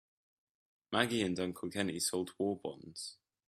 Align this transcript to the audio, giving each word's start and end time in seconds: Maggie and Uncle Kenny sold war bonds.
Maggie 0.91 1.21
and 1.21 1.39
Uncle 1.39 1.69
Kenny 1.69 1.99
sold 1.99 2.31
war 2.39 2.57
bonds. 2.57 3.17